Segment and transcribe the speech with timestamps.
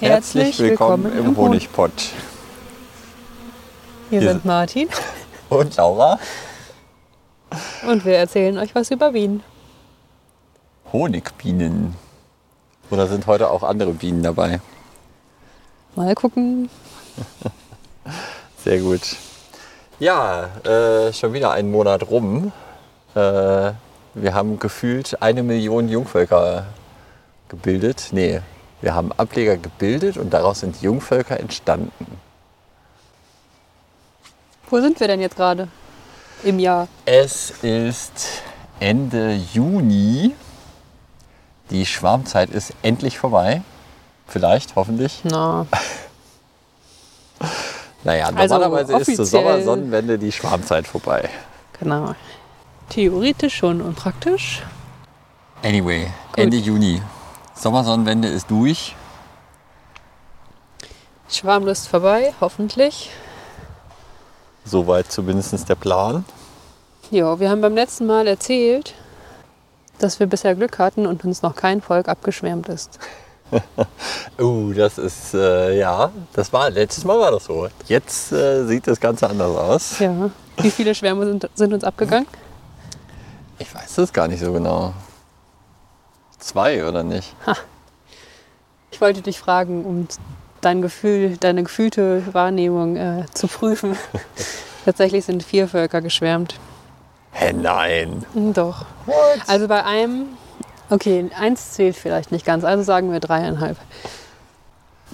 [0.00, 1.92] Herzlich willkommen, im Honigpott.
[4.10, 4.88] Hier Hier sind Martin
[5.48, 6.18] Und Laura,
[7.86, 9.42] und wir erzählen euch was über Wien.
[10.92, 11.94] Honigbienen.
[12.90, 14.60] Oder sind heute auch andere Bienen dabei?
[15.94, 16.68] Mal gucken.
[18.64, 19.16] Sehr gut.
[20.00, 22.52] Ja, äh, schon wieder ein Monat rum.
[23.14, 23.72] Äh,
[24.14, 26.66] wir haben gefühlt eine Million Jungvölker
[27.48, 28.08] gebildet.
[28.12, 28.40] Nee,
[28.84, 32.20] wir haben Ableger gebildet und daraus sind Jungvölker entstanden.
[34.68, 35.68] Wo sind wir denn jetzt gerade?
[36.42, 36.86] Im Jahr.
[37.06, 38.42] Es ist
[38.80, 40.34] Ende Juni.
[41.70, 43.62] Die Schwarmzeit ist endlich vorbei.
[44.26, 45.22] Vielleicht, hoffentlich.
[45.24, 45.66] Na,
[48.04, 51.30] Naja, Also normalerweise ist zur Sommersonnenwende die Schwarmzeit vorbei.
[51.80, 52.14] genau.
[52.90, 54.62] Theoretisch schon und praktisch.
[55.62, 57.00] Anyway, Ende Juni.
[57.54, 58.94] Sommersonnenwende ist durch.
[61.28, 63.10] Schwarmlust vorbei, hoffentlich.
[64.64, 66.24] Soweit zumindest der Plan.
[67.10, 68.94] Ja, wir haben beim letzten Mal erzählt,
[69.98, 72.98] dass wir bisher Glück hatten und uns noch kein Volk abgeschwärmt ist.
[74.36, 77.68] Uh, das ist, äh, ja, das war, letztes Mal war das so.
[77.86, 79.98] Jetzt äh, sieht das Ganze anders aus.
[80.00, 80.30] Ja.
[80.56, 82.26] Wie viele Schwärme sind, sind uns abgegangen?
[83.60, 84.92] Ich weiß das gar nicht so genau.
[86.44, 87.34] Zwei oder nicht?
[88.90, 90.06] Ich wollte dich fragen, um
[90.60, 93.96] dein Gefühl, deine gefühlte Wahrnehmung äh, zu prüfen.
[94.84, 96.56] Tatsächlich sind vier Völker geschwärmt.
[97.32, 98.26] Hä, nein.
[98.34, 98.84] Hm, Doch.
[99.46, 100.26] Also bei einem,
[100.90, 103.78] okay, eins zählt vielleicht nicht ganz, also sagen wir dreieinhalb.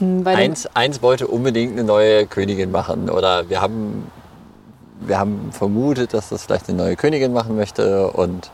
[0.00, 3.08] Hm, Bei Eins, eins wollte unbedingt eine neue Königin machen.
[3.08, 4.10] Oder wir haben,
[4.98, 8.10] wir haben vermutet, dass das vielleicht eine neue Königin machen möchte.
[8.10, 8.50] Und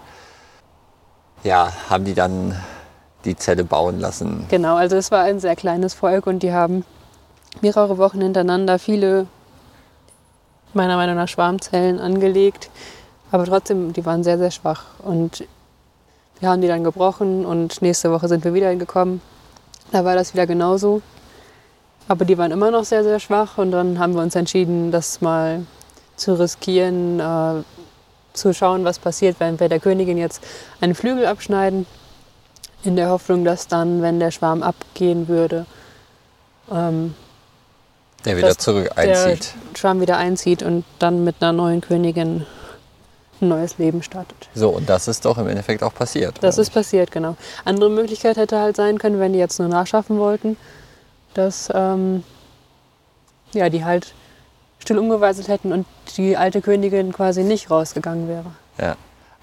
[1.45, 2.57] ja, haben die dann
[3.25, 4.47] die Zelle bauen lassen.
[4.49, 6.85] genau, also es war ein sehr kleines Volk und die haben
[7.61, 9.27] mehrere Wochen hintereinander viele,
[10.75, 12.71] meiner Meinung nach, Schwarmzellen angelegt.
[13.33, 14.85] Aber trotzdem, die waren sehr, sehr schwach.
[15.03, 15.45] Und
[16.39, 19.21] wir haben die dann gebrochen und nächste Woche sind wir wieder hingekommen.
[19.91, 21.03] Da war das wieder genauso.
[22.09, 25.21] Aber die waren immer noch sehr, sehr schwach und dann haben wir uns entschieden, das
[25.21, 25.67] mal
[26.15, 27.63] zu riskieren, äh,
[28.37, 30.43] zu schauen, was passiert, wenn wir der Königin jetzt
[30.81, 31.87] einen Flügel abschneiden,
[32.85, 35.67] in der Hoffnung, dass dann, wenn der Schwarm abgehen würde,
[36.71, 37.15] ähm,
[38.25, 39.55] Der wieder zurück einzieht.
[39.73, 42.47] der Schwarm wieder einzieht und dann mit einer neuen Königin
[43.41, 44.49] ein neues Leben startet.
[44.55, 46.37] So, und das ist doch im Endeffekt auch passiert.
[46.41, 47.37] Das ist passiert, genau.
[47.65, 50.57] Andere Möglichkeit hätte halt sein können, wenn die jetzt nur nachschaffen wollten,
[51.35, 52.23] dass ähm,
[53.53, 54.15] ja, die halt
[54.87, 55.85] still umgeweiselt hätten und
[56.17, 58.45] die alte Königin quasi nicht rausgegangen wäre.
[58.79, 58.97] Ja.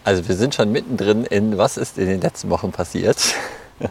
[0.06, 3.18] Also wir sind schon mittendrin in, was ist in den letzten Wochen passiert.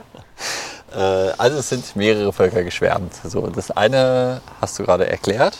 [0.95, 0.99] Äh,
[1.39, 3.15] also es sind mehrere Völker geschwärmt.
[3.25, 5.57] So, das eine hast du gerade erklärt.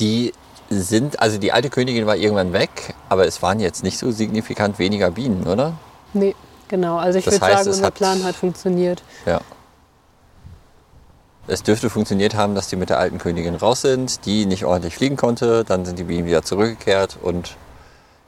[0.00, 0.32] Die
[0.70, 4.78] sind, also die alte Königin war irgendwann weg, aber es waren jetzt nicht so signifikant
[4.78, 5.74] weniger Bienen, oder?
[6.14, 6.34] Nee,
[6.68, 6.96] genau.
[6.96, 9.02] Also ich würde sagen, unser hat- Plan hat funktioniert.
[9.26, 9.42] Ja.
[11.48, 14.96] Es dürfte funktioniert haben, dass die mit der alten Königin raus sind, die nicht ordentlich
[14.96, 17.56] fliegen konnte, dann sind die Bienen wieder zurückgekehrt und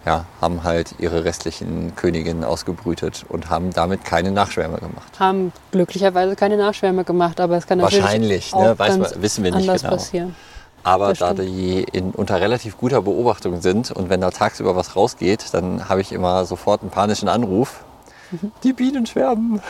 [0.07, 5.19] ja, haben halt ihre restlichen Königinnen ausgebrütet und haben damit keine Nachschwärme gemacht.
[5.19, 8.79] Haben glücklicherweise keine Nachschwärme gemacht, aber es kann natürlich Wahrscheinlich, auch ne?
[8.79, 9.89] Weiß ganz man- wissen wir nicht genau.
[9.95, 10.37] passieren.
[10.85, 15.47] Aber da die in, unter relativ guter Beobachtung sind und wenn da tagsüber was rausgeht,
[15.53, 17.85] dann habe ich immer sofort einen panischen Anruf.
[18.31, 18.53] Mhm.
[18.63, 19.61] Die Bienen schwärmen.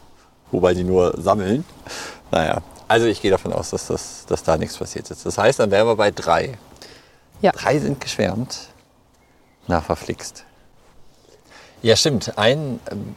[0.50, 1.64] Wobei die nur sammeln.
[2.32, 5.26] Naja, also ich gehe davon aus, dass, das, dass da nichts passiert ist.
[5.26, 6.58] Das heißt, dann wären wir bei drei.
[7.40, 7.52] Ja.
[7.52, 8.68] Drei sind geschwärmt.
[9.66, 10.44] Na, verflixt.
[11.82, 12.38] Ja, stimmt.
[12.38, 13.14] Ein, ähm,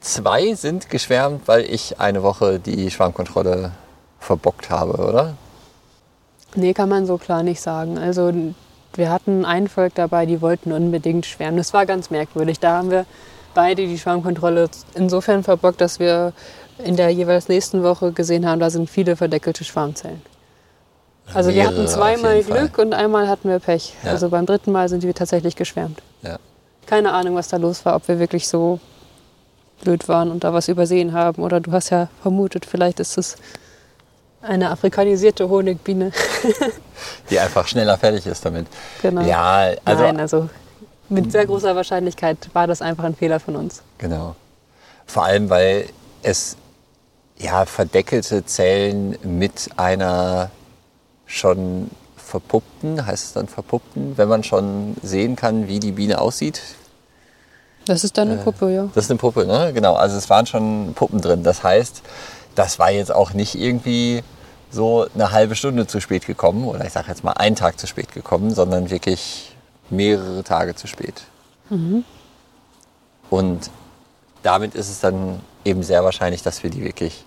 [0.00, 3.72] zwei sind geschwärmt, weil ich eine Woche die Schwarmkontrolle
[4.18, 5.34] verbockt habe, oder?
[6.54, 7.98] Nee, kann man so klar nicht sagen.
[7.98, 8.32] Also
[8.94, 11.56] wir hatten ein Volk dabei, die wollten unbedingt schwärmen.
[11.56, 12.60] Das war ganz merkwürdig.
[12.60, 13.06] Da haben wir
[13.54, 16.32] beide die Schwarmkontrolle insofern verbockt, dass wir
[16.78, 20.22] in der jeweils nächsten Woche gesehen haben, da sind viele verdeckelte Schwarmzellen.
[21.32, 22.58] Also wir hatten zweimal Fall.
[22.58, 23.94] Glück und einmal hatten wir Pech.
[24.02, 24.10] Ja.
[24.10, 26.02] Also beim dritten Mal sind wir tatsächlich geschwärmt.
[26.22, 26.38] Ja.
[26.86, 28.78] Keine Ahnung, was da los war, ob wir wirklich so
[29.82, 31.42] blöd waren und da was übersehen haben.
[31.42, 33.36] Oder du hast ja vermutet, vielleicht ist es
[34.42, 36.12] eine afrikanisierte Honigbiene.
[37.30, 38.66] Die einfach schneller fertig ist damit.
[39.00, 39.22] Genau.
[39.22, 40.50] Ja, also Nein, also
[41.08, 43.82] mit sehr großer Wahrscheinlichkeit war das einfach ein Fehler von uns.
[43.98, 44.36] genau.
[45.06, 45.86] Vor allem, weil
[46.22, 46.56] es
[47.38, 50.50] ja verdeckelte Zellen mit einer
[51.26, 56.60] schon verpuppten, heißt es dann verpuppten, wenn man schon sehen kann, wie die Biene aussieht.
[57.86, 58.88] Das ist dann eine Puppe, ja.
[58.94, 59.72] Das ist eine Puppe, ne?
[59.74, 59.94] Genau.
[59.94, 61.42] Also es waren schon Puppen drin.
[61.42, 62.02] Das heißt,
[62.54, 64.22] das war jetzt auch nicht irgendwie
[64.70, 67.86] so eine halbe Stunde zu spät gekommen oder ich sage jetzt mal einen Tag zu
[67.86, 69.54] spät gekommen, sondern wirklich
[69.90, 71.22] mehrere Tage zu spät.
[73.30, 73.70] Und
[74.44, 77.24] damit ist es dann eben sehr wahrscheinlich, dass wir die wirklich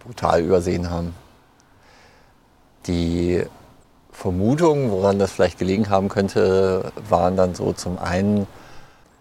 [0.00, 1.14] brutal übersehen haben.
[2.86, 3.44] Die
[4.12, 8.46] Vermutungen, woran das vielleicht gelegen haben könnte, waren dann so zum einen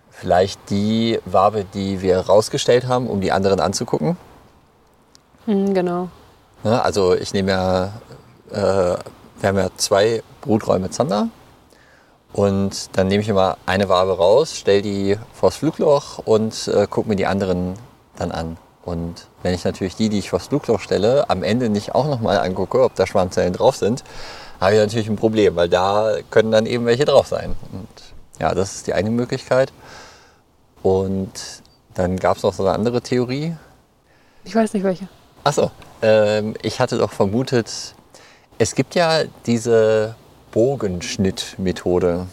[0.09, 4.15] vielleicht die Wabe, die wir rausgestellt haben, um die anderen anzugucken.
[5.45, 6.07] Mhm, genau.
[6.63, 7.93] Also ich nehme ja,
[8.51, 8.97] äh,
[9.39, 11.27] wir haben ja zwei Bruträume Zander
[12.33, 17.09] und dann nehme ich immer eine Wabe raus, stelle die vors Flugloch und äh, gucke
[17.09, 17.73] mir die anderen
[18.17, 18.57] dann an.
[18.83, 22.39] Und wenn ich natürlich die, die ich vors Flugloch stelle, am Ende nicht auch nochmal
[22.39, 24.03] angucke, ob da Schwarmzellen drauf sind,
[24.59, 27.55] habe ich natürlich ein Problem, weil da können dann eben welche drauf sein.
[27.71, 27.87] Und
[28.39, 29.73] ja, das ist die eine Möglichkeit.
[30.83, 31.31] Und
[31.95, 33.55] dann gab es noch so eine andere Theorie.
[34.43, 35.07] Ich weiß nicht welche.
[35.43, 35.71] Achso,
[36.01, 37.95] ähm, ich hatte doch vermutet,
[38.57, 40.15] es gibt ja diese
[40.57, 42.25] Bogenschnittmethode,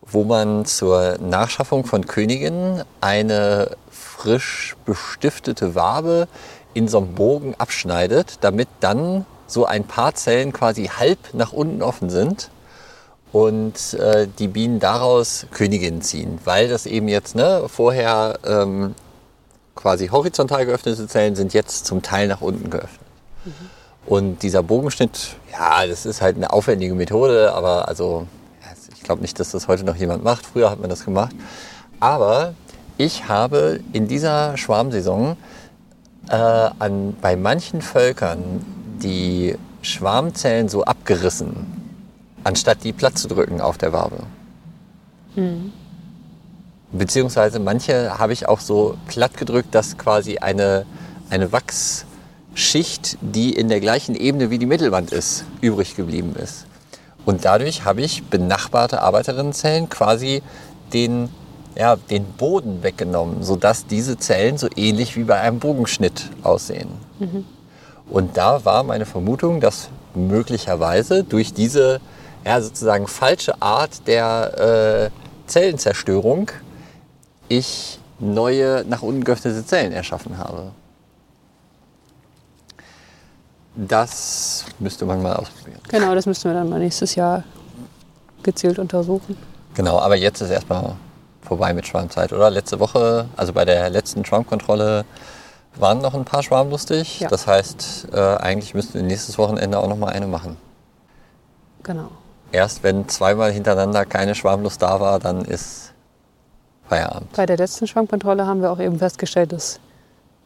[0.00, 6.26] wo man zur Nachschaffung von Königinnen eine frisch bestiftete Wabe
[6.74, 11.82] in so einem Bogen abschneidet, damit dann so ein paar Zellen quasi halb nach unten
[11.82, 12.50] offen sind
[13.30, 18.96] und äh, die Bienen daraus Königinnen ziehen, weil das eben jetzt ne, vorher ähm,
[19.76, 23.06] quasi horizontal geöffnete Zellen sind jetzt zum Teil nach unten geöffnet.
[24.04, 28.26] Und dieser Bogenschnitt, ja, das ist halt eine aufwendige Methode, aber also
[28.94, 30.46] ich glaube nicht, dass das heute noch jemand macht.
[30.46, 31.34] Früher hat man das gemacht.
[32.00, 32.54] Aber
[32.98, 35.36] ich habe in dieser Schwarmsaison
[36.28, 38.64] äh, an, bei manchen Völkern
[39.02, 41.66] die Schwarmzellen so abgerissen,
[42.44, 44.18] anstatt die platt zu drücken auf der Wabe.
[46.92, 50.86] Beziehungsweise manche habe ich auch so platt gedrückt, dass quasi eine,
[51.30, 51.50] eine
[52.52, 56.66] Wachsschicht, die in der gleichen Ebene wie die Mittelwand ist, übrig geblieben ist.
[57.24, 60.42] Und dadurch habe ich benachbarte Arbeiterinnenzellen quasi
[60.92, 61.30] den,
[61.76, 66.88] ja, den Boden weggenommen, sodass diese Zellen so ähnlich wie bei einem Bogenschnitt aussehen.
[68.10, 72.00] Und da war meine Vermutung, dass möglicherweise durch diese
[72.44, 76.50] ja, sozusagen falsche Art der äh, Zellenzerstörung
[77.48, 80.72] ich neue nach unten geöffnete Zellen erschaffen habe.
[83.74, 85.80] Das müsste man mal ausprobieren.
[85.88, 87.42] Genau, das müssten wir dann mal nächstes Jahr
[88.42, 89.36] gezielt untersuchen.
[89.74, 90.96] Genau, aber jetzt ist erstmal
[91.42, 92.50] vorbei mit Schwarmzeit, oder?
[92.50, 95.04] Letzte Woche, also bei der letzten Schwarmkontrolle,
[95.76, 97.20] waren noch ein paar Schwarm lustig.
[97.20, 97.28] Ja.
[97.28, 100.56] Das heißt, äh, eigentlich müssten wir nächstes Wochenende auch noch mal eine machen.
[101.82, 102.08] Genau.
[102.52, 105.92] Erst wenn zweimal hintereinander keine Schwarmlust da war, dann ist
[106.88, 107.32] Feierabend.
[107.32, 109.80] Bei der letzten Schwarmkontrolle haben wir auch eben festgestellt, dass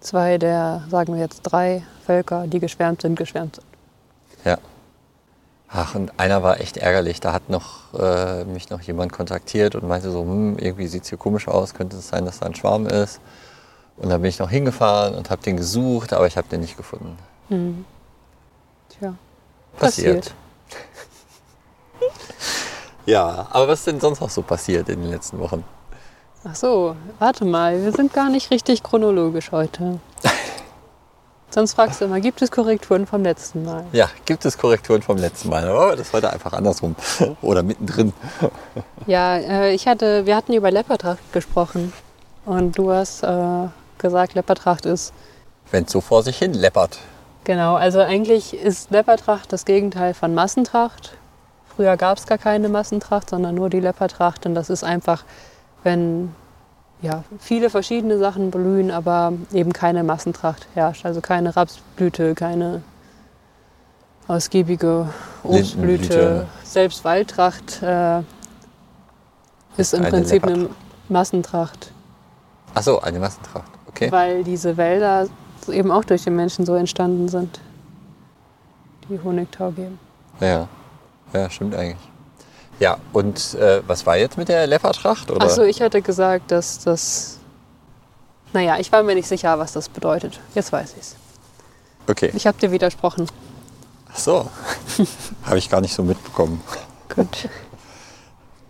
[0.00, 3.66] zwei der, sagen wir jetzt drei Völker, die geschwärmt sind, geschwärmt sind.
[4.44, 4.58] Ja.
[5.68, 7.20] Ach, und einer war echt ärgerlich.
[7.20, 11.08] Da hat noch, äh, mich noch jemand kontaktiert und meinte so, hm, irgendwie sieht es
[11.08, 13.20] hier komisch aus, könnte es sein, dass da ein Schwarm ist.
[13.96, 16.76] Und dann bin ich noch hingefahren und habe den gesucht, aber ich habe den nicht
[16.76, 17.16] gefunden.
[18.88, 19.14] Tja.
[19.78, 20.34] Passiert.
[23.06, 25.62] Ja, aber was ist denn sonst noch so passiert in den letzten Wochen?
[26.48, 29.98] Ach so, warte mal, wir sind gar nicht richtig chronologisch heute.
[31.50, 33.84] Sonst fragst du immer, gibt es Korrekturen vom letzten Mal?
[33.90, 35.66] Ja, gibt es Korrekturen vom letzten Mal?
[35.68, 36.94] Aber das ist heute einfach andersrum.
[37.42, 38.12] Oder mittendrin.
[39.08, 41.92] Ja, äh, ich hatte, wir hatten über Leopardtracht gesprochen.
[42.44, 45.12] Und du hast äh, gesagt, Leopardtracht ist
[45.70, 46.98] Wenn es so vor sich hin läppert.
[47.44, 51.16] Genau, also eigentlich ist Leopardtracht das Gegenteil von Massentracht.
[51.74, 54.46] Früher gab es gar keine Massentracht, sondern nur die Leopardtracht.
[54.46, 55.24] Und das ist einfach,
[55.86, 56.34] wenn
[57.00, 61.06] ja, viele verschiedene Sachen blühen, aber eben keine Massentracht herrscht.
[61.06, 62.82] Also keine Rapsblüte, keine
[64.28, 65.08] ausgiebige
[65.44, 66.46] Obstblüte.
[66.64, 68.20] Selbst Waldtracht äh,
[69.76, 70.68] ist im eine Prinzip eine.
[71.08, 71.92] Massentracht,
[72.74, 73.70] Ach so, eine Massentracht.
[73.88, 74.10] Okay.
[74.10, 75.28] weil diese Wälder
[75.68, 77.60] eben auch durch den Menschen so entstanden sind,
[79.08, 80.00] die Honigtau geben.
[80.40, 80.66] Ja.
[81.32, 81.96] ja, stimmt eigentlich.
[82.78, 85.30] Ja, und äh, was war jetzt mit der Leopardtracht?
[85.30, 85.46] Oder?
[85.46, 87.38] Achso, ich hatte gesagt, dass das.
[88.52, 90.40] Naja, ich war mir nicht sicher, was das bedeutet.
[90.54, 91.16] Jetzt weiß ich's.
[92.06, 92.30] Okay.
[92.34, 93.26] Ich habe dir widersprochen.
[94.12, 94.50] Ach so.
[95.44, 96.62] Habe ich gar nicht so mitbekommen.
[97.14, 97.48] Gut.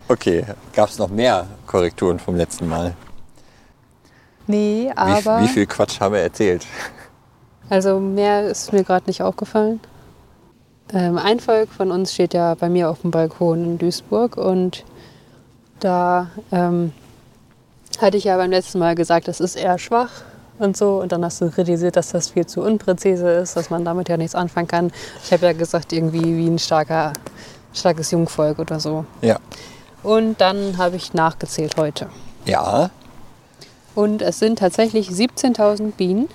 [0.08, 0.44] Okay.
[0.72, 2.94] Gab es noch mehr Korrekturen vom letzten Mal?
[4.46, 5.42] Nee, Wie, aber.
[5.42, 6.64] wie viel Quatsch haben wir erzählt?
[7.68, 9.80] Also mehr ist mir gerade nicht aufgefallen.
[10.93, 14.85] Ähm, ein Volk von uns steht ja bei mir auf dem Balkon in Duisburg und
[15.81, 16.93] da ähm,
[18.00, 20.11] hatte ich ja beim letzten Mal gesagt, das ist eher schwach
[20.59, 21.00] und so.
[21.00, 24.16] Und dann hast du kritisiert, dass das viel zu unpräzise ist, dass man damit ja
[24.16, 24.93] nichts anfangen kann.
[25.25, 27.12] Ich habe ja gesagt, irgendwie wie ein starker,
[27.73, 29.05] starkes Jungvolk oder so.
[29.23, 29.38] Ja.
[30.02, 32.09] Und dann habe ich nachgezählt heute.
[32.45, 32.90] Ja,
[33.97, 36.28] Und es sind tatsächlich 17.000 Bienen.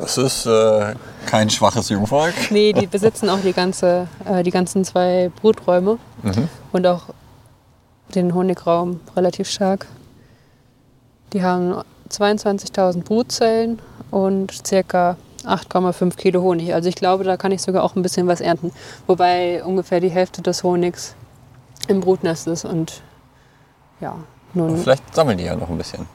[0.00, 0.94] Das ist äh,
[1.26, 2.34] kein schwaches Jungvolk.
[2.50, 6.48] Nee, die besitzen auch die, ganze, äh, die ganzen zwei Bruträume Mhm.
[6.72, 7.02] und auch
[8.14, 9.86] den Honigraum relativ stark.
[11.32, 11.74] Die haben
[12.10, 16.72] 22.000 Brutzellen und circa 8,5 Kilo Honig.
[16.72, 18.72] Also ich glaube, da kann ich sogar auch ein bisschen was ernten.
[19.06, 21.14] Wobei ungefähr die Hälfte des Honigs
[21.88, 23.02] im Brutnest ist und
[24.00, 24.16] ja,
[24.54, 26.06] nun Vielleicht sammeln die ja noch ein bisschen.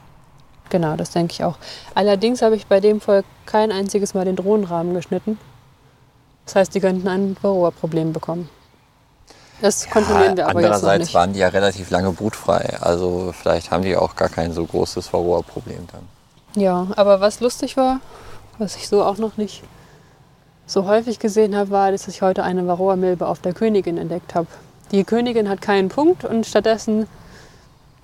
[0.70, 1.56] Genau, das denke ich auch.
[1.94, 5.38] Allerdings habe ich bei dem Volk kein einziges Mal den Drohnenrahmen geschnitten.
[6.46, 8.48] Das heißt, die könnten ein Varroa-Problem bekommen.
[9.60, 11.14] Das kontrollieren wir aber jetzt noch andererseits nicht.
[11.14, 12.78] waren die ja relativ lange brutfrei.
[12.80, 16.60] Also vielleicht haben die auch gar kein so großes Varroa-Problem dann.
[16.60, 18.00] Ja, aber was lustig war,
[18.58, 19.62] was ich so auch noch nicht
[20.66, 24.46] so häufig gesehen habe, war, dass ich heute eine Varroa-Milbe auf der Königin entdeckt habe.
[24.92, 27.06] Die Königin hat keinen Punkt und stattdessen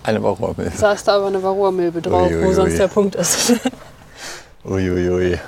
[0.07, 0.71] Eine Varroa-Milbe.
[0.77, 2.55] saß da aber eine Varroa-Milbe drauf, wo Uiuiui.
[2.55, 3.53] sonst der Punkt ist.
[4.65, 5.39] Uiuiui.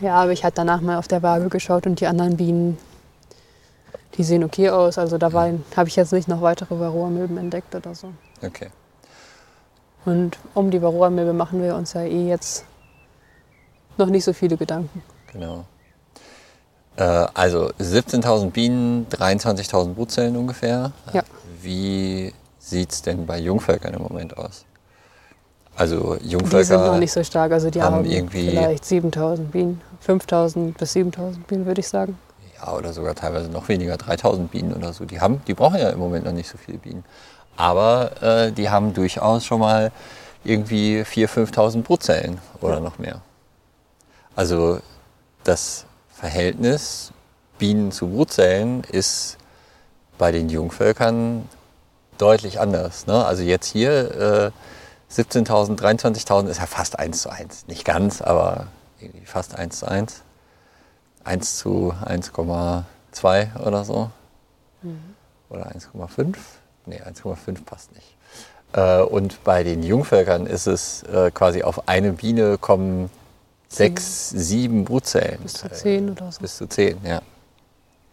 [0.00, 2.78] Ja, aber ich hatte danach mal auf der Waage geschaut und die anderen Bienen,
[4.16, 4.98] die sehen okay aus.
[4.98, 8.08] Also da waren- habe ich jetzt nicht noch weitere Varroa-Milben entdeckt oder so.
[8.42, 8.68] Okay.
[10.04, 12.64] Und um die Varroa-Milbe machen wir uns ja eh jetzt
[13.96, 15.02] noch nicht so viele Gedanken.
[15.32, 15.64] Genau.
[16.96, 17.02] Äh,
[17.34, 20.92] also 17.000 Bienen, 23.000 Brutzellen ungefähr.
[21.12, 21.22] Ja.
[21.62, 22.32] Wie
[22.64, 24.64] sieht es denn bei Jungvölkern im Moment aus?
[25.76, 27.52] Also Die Jungvölker sind noch nicht so stark.
[27.52, 29.80] Also die haben haben, irgendwie- vielleicht 7000 Bienen.
[30.00, 32.16] 5000 bis 7000 Bienen, würde ich sagen.
[32.56, 35.04] ja, oder sogar teilweise noch weniger, 3000 Bienen oder so.
[35.04, 37.04] Die, haben, die brauchen ja im Moment noch nicht so viele Bienen.
[37.56, 39.90] Aber äh, die haben durchaus schon mal
[40.44, 43.20] irgendwie 4.000, 5.000 Brutzellen oder noch mehr.
[44.36, 44.78] Also
[45.44, 47.10] das Verhältnis
[47.58, 49.36] Bienen zu Brutzellen ist
[50.18, 51.48] bei den Jungvölkern
[52.18, 53.06] deutlich anders.
[53.06, 53.24] Ne?
[53.24, 54.52] Also jetzt hier
[55.10, 57.66] äh, 17.000, 23.000 ist ja fast 1 zu 1.
[57.68, 58.66] Nicht ganz, aber
[59.00, 60.22] irgendwie fast 1 zu 1.
[61.24, 64.10] 1 zu 1,2 oder so.
[65.50, 66.36] Oder 1,5.
[66.86, 68.16] Nee, 1,5 passt nicht.
[68.72, 73.10] Äh, und bei den Jungvölkern ist es äh, quasi auf eine Biene kommen
[73.68, 75.40] sechs, sieben Brutzellen.
[75.42, 76.40] Bis zu 10 oder so.
[76.40, 77.22] Bis zu 10, ja.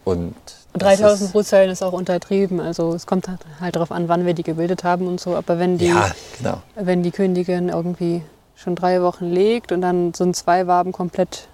[0.04, 0.34] Und,
[0.74, 2.60] Und das 3000 ist- Brutzellen ist auch untertrieben.
[2.60, 3.40] Also es kommt halt,
[3.76, 5.36] darauf an, wann wir die gebildet haben und so.
[5.36, 6.62] Aber wenn die, Ja, genau.
[6.76, 8.24] wenn die Königin irgendwie
[8.56, 11.48] schon drei Wochen legt und dann sind zwei Waben komplett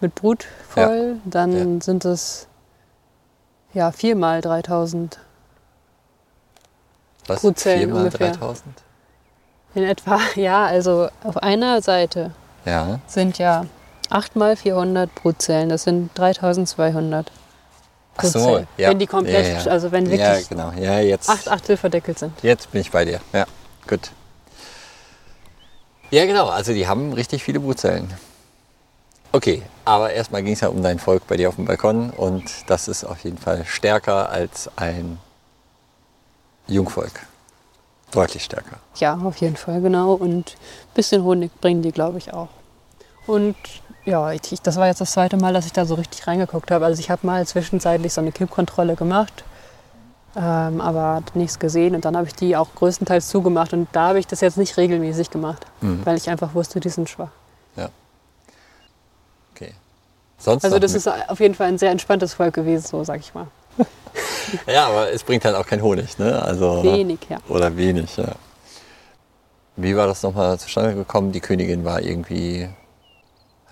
[0.00, 2.46] mit Brut voll, dann sind es
[3.72, 5.18] ja viermal 3000
[7.26, 7.40] Was?
[7.40, 8.32] Brutzellen Viermal ungefähr.
[8.32, 8.64] 3000?
[9.74, 10.18] in etwa.
[10.36, 12.30] Ja, also auf einer Seite
[12.64, 13.00] Ja.
[13.06, 13.64] sind ja
[14.10, 15.68] 8 mal 400 Brutzellen.
[15.68, 17.32] Das sind 3200
[18.16, 18.90] Ach so, ja.
[18.90, 19.70] Wenn die komplett, ja, ja.
[19.70, 20.70] also wenn wirklich genau.
[20.72, 22.32] Jetzt, acht Achtel verdeckelt sind.
[22.42, 23.20] jetzt bin ich bei dir.
[23.32, 23.46] Ja,
[23.88, 24.10] gut.
[26.10, 26.48] Ja, genau.
[26.48, 28.12] Also die haben richtig viele Brutzellen.
[29.32, 32.44] Okay, aber erstmal ging es ja um dein Volk bei dir auf dem Balkon und
[32.68, 35.18] das ist auf jeden Fall stärker als ein
[36.68, 37.26] Jungvolk.
[38.12, 38.78] Deutlich stärker.
[38.94, 40.12] Ja, auf jeden Fall, genau.
[40.14, 42.50] Und ein bisschen Honig bringen die, glaube ich, auch.
[43.26, 43.56] Und
[44.04, 46.70] ja, ich, ich- das war jetzt das zweite Mal, dass ich da so richtig reingeguckt
[46.70, 46.84] habe.
[46.84, 49.44] Also ich habe mal zwischenzeitlich so eine Kippkontrolle gemacht,
[50.36, 51.94] ähm, aber nichts gesehen.
[51.94, 53.72] Und dann habe ich die auch größtenteils zugemacht.
[53.72, 56.04] Und da habe ich das jetzt nicht regelmäßig gemacht, Mhm.
[56.04, 57.30] weil ich einfach wusste, die sind schwach.
[59.56, 59.72] Okay.
[60.36, 63.32] Sonst Also das ist auf jeden Fall ein sehr entspanntes Volk gewesen, so sag ich
[63.34, 63.46] mal.
[64.66, 66.40] Ja, aber es bringt halt auch keinen Honig, ne?
[66.42, 67.38] Also, Wenig, ja.
[67.48, 68.32] Oder wenig, ja.
[69.76, 71.32] Wie war das nochmal zustande gekommen?
[71.32, 72.68] Die Königin war irgendwie.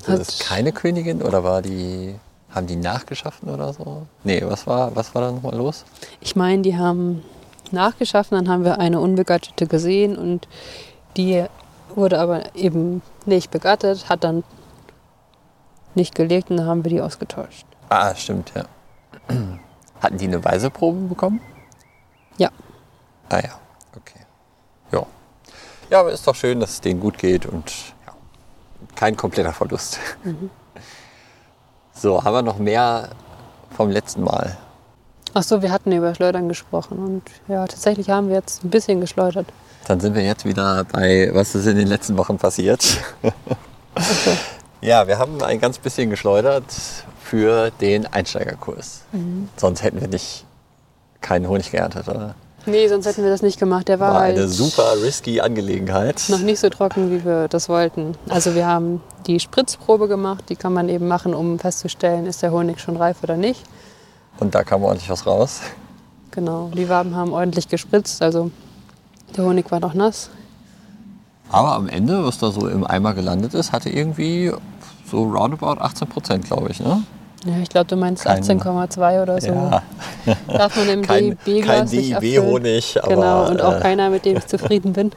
[0.09, 2.15] Hat- das keine Königin oder war die.
[2.55, 4.07] Haben die nachgeschaffen oder so?
[4.25, 5.87] Nee, was war, was war da nochmal los?
[6.21, 7.23] Ich meine, die haben
[7.71, 10.47] nachgeschaffen, dann haben wir eine unbegattete gesehen und
[11.17, 11.45] die
[11.95, 14.45] wurde aber eben nicht begattet, hat dann
[15.95, 17.65] nicht gelegt und dann haben wir die ausgetauscht.
[17.89, 18.65] Ah, stimmt, ja.
[20.03, 21.41] Hatten die eine Weiseprobe bekommen?
[22.37, 22.51] Ja.
[23.31, 23.59] Ah ja,
[23.97, 24.21] okay.
[24.91, 25.07] Ja.
[25.91, 27.73] Ja, aber ist doch schön, dass es denen gut geht und
[28.97, 29.99] kein kompletter Verlust.
[31.95, 33.11] So, haben wir noch mehr
[33.77, 34.57] vom letzten Mal?
[35.35, 39.01] Ach so, wir hatten über Schleudern gesprochen und ja, tatsächlich haben wir jetzt ein bisschen
[39.01, 39.47] geschleudert.
[39.87, 42.99] Dann sind wir jetzt wieder bei, was ist in den letzten Wochen passiert.
[44.81, 46.65] ja, wir haben ein ganz bisschen geschleudert
[47.23, 49.03] für den Einsteigerkurs.
[49.57, 50.45] Sonst hätten wir nicht
[51.21, 52.35] keinen Honig geerntet, oder?
[52.67, 53.89] Nee, sonst hätten wir das nicht gemacht.
[53.89, 56.23] Der war, War halt eine super risky Angelegenheit.
[56.29, 58.15] noch nicht so trocken, wie wir das wollten.
[58.29, 60.45] Also wir haben die Spritzprobe gemacht.
[60.49, 63.65] Die kann man eben machen, um festzustellen, ist der Honig schon reif oder nicht.
[64.39, 65.61] Und da kam ordentlich was raus.
[66.31, 68.23] Genau, die Waben haben ordentlich gespritzt.
[68.23, 68.51] Also
[69.37, 70.31] der Honig war noch nass.
[71.51, 74.53] Aber am Ende, was da so im Eimer gelandet ist, hatte irgendwie
[75.11, 76.81] so roundabout 18 Prozent, glaube ich.
[76.81, 77.03] Ne?
[77.45, 79.49] Ja, ich glaube, du meinst Kein- 18,2 oder so.
[79.49, 79.83] Ja,
[80.47, 82.21] Darf man im kein, DIB-Glas kein.
[82.21, 85.11] DIB-Honig, Genau, und auch äh, keiner, mit dem ich zufrieden bin.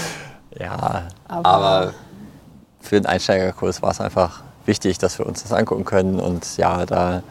[0.58, 1.94] ja, Aber- aber,
[2.80, 6.18] für den Einsteigerkurs war es einfach wichtig, dass wir uns das angucken können.
[6.18, 7.22] Und ja, da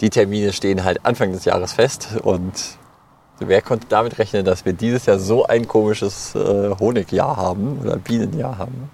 [0.00, 2.08] die Termine stehen halt Anfang des Jahres fest.
[2.22, 2.52] Und
[3.38, 7.96] wer konnte damit rechnen, dass wir dieses Jahr so ein komisches äh, Honigjahr haben oder
[7.96, 8.90] Bienenjahr haben?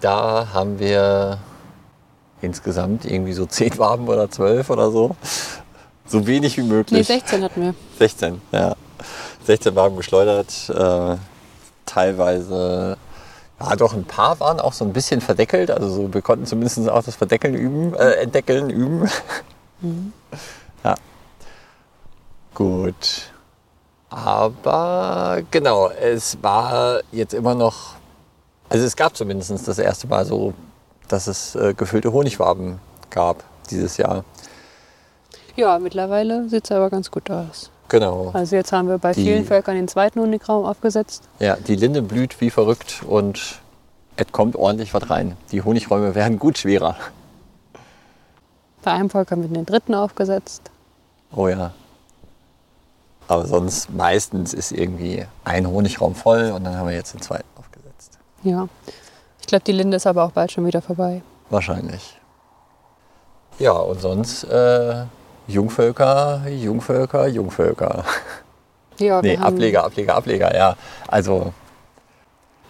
[0.00, 1.38] Da haben wir
[2.44, 5.16] insgesamt irgendwie so zehn Waben oder zwölf oder so.
[6.06, 7.06] So wenig wie Nee, möglich.
[7.06, 7.74] 16 hatten wir.
[7.98, 8.76] 16, ja.
[9.46, 10.52] 16 Waben geschleudert.
[10.68, 11.16] Äh,
[11.86, 12.96] teilweise,
[13.60, 15.70] ja doch, ein paar waren auch so ein bisschen verdeckelt.
[15.70, 19.08] Also so, wir konnten zumindest auch das Verdeckeln üben, äh, Entdeckeln üben.
[20.82, 20.94] Ja.
[22.54, 23.30] Gut.
[24.08, 27.94] Aber genau, es war jetzt immer noch,
[28.68, 30.54] also es gab zumindest das erste Mal so,
[31.08, 32.80] dass es äh, gefüllte Honigwaben
[33.10, 34.24] gab dieses Jahr.
[35.56, 37.70] Ja, mittlerweile sieht es aber ganz gut aus.
[37.88, 38.30] Genau.
[38.32, 41.22] Also jetzt haben wir bei Die- vielen Völkern den zweiten Honigraum aufgesetzt.
[41.38, 43.60] Ja, die Linde blüht wie verrückt und
[44.16, 45.36] es kommt ordentlich was rein.
[45.52, 46.96] Die Honigräume werden gut schwerer.
[48.82, 50.70] Bei einem Volk haben wir den dritten aufgesetzt.
[51.34, 51.72] Oh ja.
[53.28, 57.46] Aber sonst meistens ist irgendwie ein Honigraum voll und dann haben wir jetzt den zweiten
[57.56, 58.18] aufgesetzt.
[58.42, 58.68] Ja.
[59.44, 61.20] Ich glaube, die Linde ist aber auch bald schon wieder vorbei.
[61.50, 62.18] Wahrscheinlich.
[63.58, 65.04] Ja, und sonst äh,
[65.46, 68.04] Jungvölker, Jungvölker, Jungvölker.
[68.98, 70.76] Ja, Nee, Ableger, Ableger, Ableger, ja.
[71.08, 71.52] Also,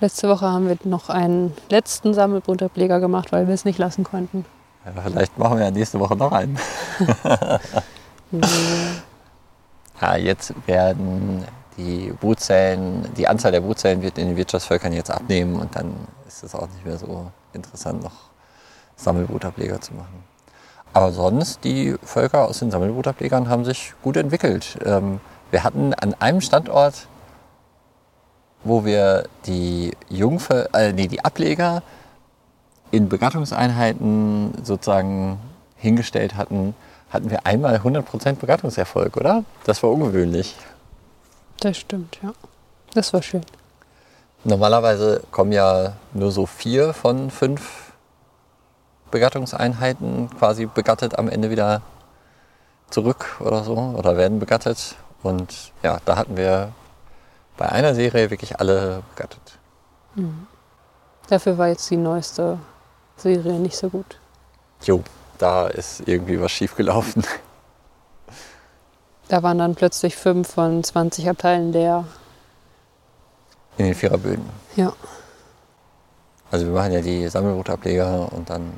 [0.01, 4.45] Letzte Woche haben wir noch einen letzten Sammelbrutableger gemacht, weil wir es nicht lassen konnten.
[4.85, 6.59] ja, vielleicht machen wir ja nächste Woche noch einen.
[10.01, 11.45] Ja, jetzt werden
[11.77, 15.95] die Brutzellen, die Anzahl der Brutzellen wird in den Wirtschaftsvölkern jetzt abnehmen und dann
[16.35, 18.31] ist es auch nicht mehr so interessant, noch
[18.97, 20.25] Sammelbrutableger zu machen.
[20.93, 24.79] Aber sonst, die Völker aus den Sammelbrutablegern haben sich gut entwickelt.
[24.85, 25.21] Ähm,
[25.51, 27.07] wir hatten an einem Standort,
[28.65, 31.83] wo wir die Jungvöl äh, nee, die Ableger
[32.91, 35.39] in Begattungseinheiten sozusagen
[35.77, 36.75] hingestellt hatten,
[37.11, 39.45] hatten wir einmal 100% Begattungserfolg, oder?
[39.65, 40.57] Das war ungewöhnlich.
[41.61, 42.33] Das stimmt, ja.
[42.93, 43.43] Das war schön.
[44.45, 47.93] Normalerweise kommen ja nur so vier von fünf
[49.11, 51.81] Begattungseinheiten quasi begattet am Ende wieder
[52.91, 54.97] zurück oder so oder werden begattet.
[55.23, 56.73] Und ja, da hatten wir
[57.57, 59.59] bei einer Serie wirklich alle begattet.
[61.29, 62.59] Dafür war jetzt die neueste
[63.17, 64.19] Serie nicht so gut.
[64.83, 65.03] Jo,
[65.39, 67.25] da ist irgendwie was schiefgelaufen.
[69.29, 72.05] Da waren dann plötzlich fünf von 20 Abteilen leer.
[73.77, 74.49] In den Viererböden.
[74.77, 74.93] Ja.
[76.51, 78.73] Also wir machen ja die Sammelbrutableger und dann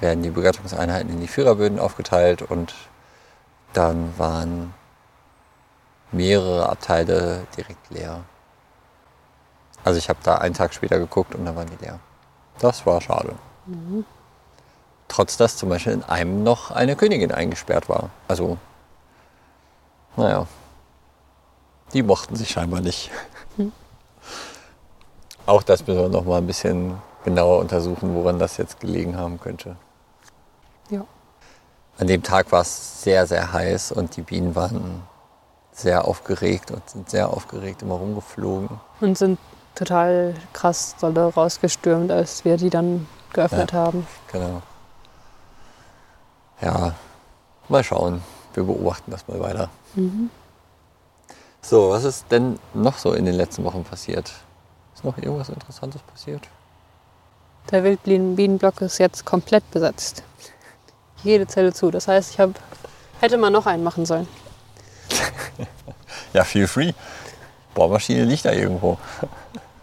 [0.00, 2.74] werden die Begattungseinheiten in die Führerböden aufgeteilt und
[3.74, 4.72] dann waren
[6.12, 8.22] mehrere Abteile direkt leer.
[9.84, 11.98] Also ich habe da einen Tag später geguckt und dann waren die leer.
[12.58, 13.34] Das war schade.
[15.08, 18.10] Trotz dass zum Beispiel in einem noch eine Königin eingesperrt war.
[18.28, 18.58] Also,
[20.16, 20.46] naja,
[21.92, 23.10] die mochten sich scheinbar nicht.
[25.46, 29.40] Auch das müssen wir noch mal ein bisschen genauer untersuchen, woran das jetzt gelegen haben
[29.40, 29.76] könnte.
[30.90, 31.04] Ja.
[31.98, 35.02] An dem Tag war es sehr, sehr heiß und die Bienen waren
[35.72, 38.80] sehr aufgeregt und sind sehr aufgeregt immer rumgeflogen.
[39.00, 39.38] Und sind
[39.74, 44.06] total krass dolle rausgestürmt, als wir die dann geöffnet haben.
[44.32, 44.62] Genau.
[46.60, 46.94] Ja,
[47.68, 48.22] mal schauen.
[48.52, 49.70] Wir beobachten das mal weiter.
[51.62, 54.32] So, was ist denn noch so in den letzten Wochen passiert?
[55.00, 56.46] Ist noch irgendwas Interessantes passiert?
[57.70, 60.22] Der Wildbienenblock ist jetzt komplett besetzt.
[61.24, 61.90] Jede Zelle zu.
[61.90, 62.50] Das heißt, ich hab,
[63.18, 64.28] hätte man noch einen machen sollen.
[66.34, 66.92] Ja, feel free.
[67.74, 68.98] Bohrmaschine liegt da irgendwo.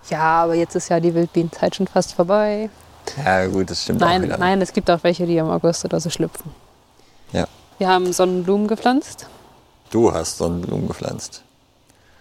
[0.10, 2.70] Ja, aber jetzt ist ja die Wildbienenzeit schon fast vorbei.
[3.26, 4.38] Ja, gut, das stimmt auch Nein, wieder.
[4.38, 6.54] nein, es gibt auch welche, die im August oder so schlüpfen.
[7.34, 7.46] Ja,
[7.80, 9.28] Wir haben Sonnenblumen gepflanzt.
[9.90, 11.44] du hast Sonnenblumen gepflanzt.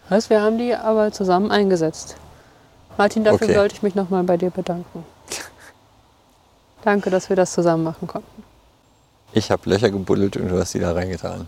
[0.08, 0.30] Was?
[0.30, 2.16] Wir haben die aber zusammen eingesetzt.
[2.96, 3.54] Martin, dafür Okay.
[3.54, 5.04] sollte ich mich nochmal bei dir bedanken.
[6.82, 8.42] Danke, dass wir das zusammen machen konnten.
[9.32, 11.46] Ich habe Löcher gebuddelt und du hast die da reingetan.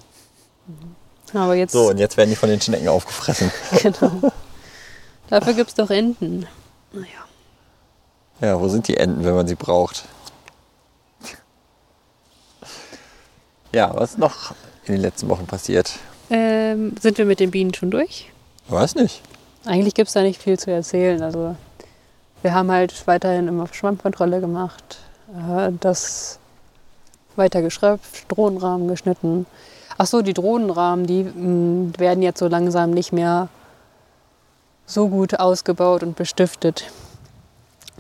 [1.34, 3.50] Aber jetzt, So, und jetzt werden die von den Schnecken aufgefressen.
[3.82, 4.32] genau.
[5.28, 6.46] Dafür gibt es doch Enten.
[6.92, 7.06] Naja.
[8.40, 10.04] Ja, wo sind die Enten, wenn man sie braucht?
[13.72, 14.52] Ja, was ist noch
[14.86, 15.98] in den letzten Wochen passiert?
[16.30, 18.30] Ähm, sind wir mit den Bienen schon durch?
[18.68, 19.22] Weiß nicht.
[19.68, 21.22] Eigentlich gibt es da nicht viel zu erzählen.
[21.22, 21.54] Also
[22.40, 24.98] wir haben halt weiterhin immer Schwammkontrolle gemacht,
[25.36, 26.38] äh, das
[27.36, 29.44] weiter geschröpft, Drohnenrahmen geschnitten.
[29.98, 33.48] Ach so, die Drohnenrahmen, die mh, werden jetzt so langsam nicht mehr
[34.86, 36.84] so gut ausgebaut und bestiftet.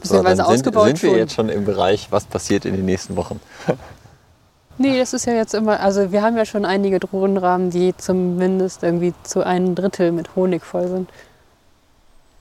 [0.02, 1.18] So, Beziehungsweise dann sind, ausgebaut sind wir schon.
[1.18, 3.40] jetzt schon im Bereich, was passiert in den nächsten Wochen.
[4.80, 8.84] Nee, das ist ja jetzt immer, also wir haben ja schon einige Drohnenrahmen, die zumindest
[8.84, 11.10] irgendwie zu einem Drittel mit Honig voll sind.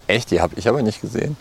[0.07, 0.31] Echt?
[0.31, 1.37] Die habe ich aber nicht gesehen.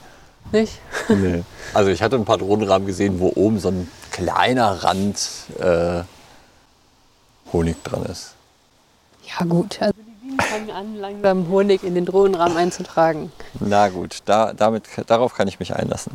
[0.52, 0.81] Nicht?
[1.09, 1.42] Nee.
[1.74, 5.18] Also ich hatte ein paar Drohnenrahmen gesehen, wo oben so ein kleiner Rand
[5.59, 6.05] äh,
[7.52, 8.35] Honig dran ist.
[9.26, 13.31] Ja gut, also die Bienen fangen an, langsam Honig in den Drohnenrahmen einzutragen.
[13.61, 16.12] Na gut, da, damit, darauf kann ich mich einlassen.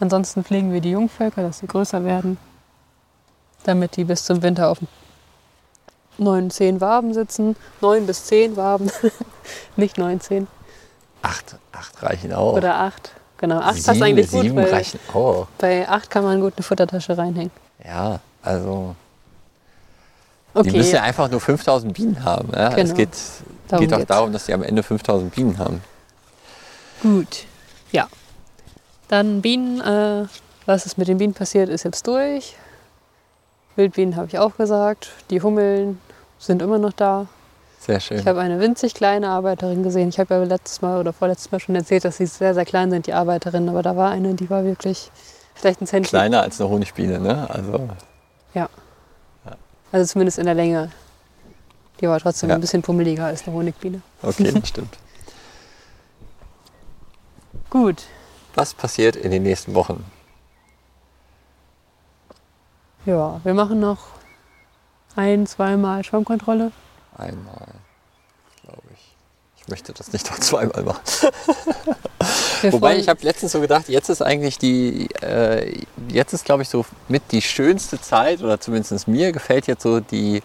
[0.00, 2.36] Ansonsten pflegen wir die Jungvölker, dass sie größer werden,
[3.62, 4.78] damit die bis zum Winter auf
[6.18, 7.56] neun, zehn Waben sitzen.
[7.80, 8.90] Neun bis zehn Waben,
[9.76, 10.48] nicht neun, zehn
[11.24, 12.52] Acht, acht reichen auch.
[12.54, 13.12] oder acht.
[13.38, 15.46] Genau, acht passt sieben, eigentlich gut, sieben reichen auch.
[15.58, 17.50] bei acht kann man gut eine Futtertasche reinhängen.
[17.84, 18.94] Ja, also
[20.54, 22.48] Okay, die müssen ja einfach nur 5000 Bienen haben.
[22.54, 22.68] Ja?
[22.68, 22.94] Es Genau.
[22.94, 23.08] geht,
[23.68, 24.08] Darum geht auch geht's.
[24.08, 25.82] darum, dass die am Ende 5000 Bienen haben.
[27.02, 27.44] gut.
[27.90, 28.06] Ja.
[29.08, 30.26] Dann Bienen, äh,
[30.66, 32.54] was ist mit den Bienen passiert, ist jetzt durch.
[33.76, 35.10] Wildbienen habe ich auch gesagt.
[35.30, 36.00] Die Hummeln
[36.38, 37.26] sind immer noch da.
[37.86, 38.24] Sehr Ich schön.
[38.24, 40.08] habe eine winzig kleine Arbeiterin gesehen.
[40.08, 42.90] Ich habe ja letztes Mal oder vorletztes Mal schon erzählt, dass sie sehr, sehr klein
[42.90, 43.68] sind, die Arbeiterinnen.
[43.68, 45.10] Aber da war eine, die war wirklich
[45.54, 46.08] vielleicht ein Zentimeter.
[46.18, 47.48] Kleiner als eine Honigbiene, ne?
[47.50, 47.88] Also
[49.92, 50.90] Also zumindest in der Länge.
[52.00, 52.54] Die war trotzdem Ja.
[52.56, 54.00] ein bisschen pummeliger als eine Honigbiene.
[54.22, 54.98] okay, das stimmt.
[57.70, 58.02] Gut.
[58.54, 60.04] Was passiert in den nächsten Wochen?
[63.06, 63.98] Ja, wir machen noch
[65.16, 66.72] ein, zweimal Schwammkontrolle.
[67.16, 67.68] Einmal,
[68.62, 69.14] glaube ich.
[69.60, 71.00] Ich möchte das nicht noch zweimal machen.
[72.70, 76.68] Wobei ich habe letztens so gedacht, jetzt ist eigentlich die, äh, jetzt ist glaube ich
[76.68, 80.42] so mit die schönste Zeit oder zumindest mir gefällt jetzt so die,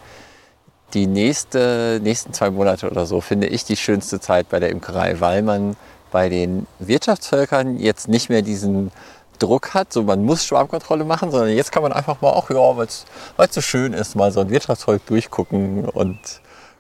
[0.93, 5.19] die nächste, nächsten zwei Monate oder so, finde ich die schönste Zeit bei der Imkerei,
[5.19, 5.75] weil man
[6.11, 8.91] bei den Wirtschaftsvölkern jetzt nicht mehr diesen
[9.37, 12.77] Druck hat, so man muss Schwarmkontrolle machen, sondern jetzt kann man einfach mal auch, ja,
[12.77, 13.05] weil es
[13.51, 16.19] so schön ist, mal so ein Wirtschaftsvolk durchgucken und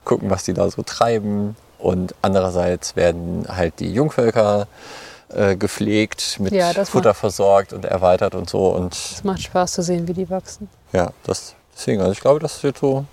[0.05, 1.55] gucken, was die da so treiben.
[1.77, 4.67] Und andererseits werden halt die Jungvölker
[5.29, 8.67] äh, gepflegt, mit Ja, Futter macht- versorgt und erweitert und so.
[8.69, 10.67] Und Es macht Spaß zu sehen, wie die wachsen.
[10.91, 13.05] ja, das, deswegen, also ich glaube, das wird so,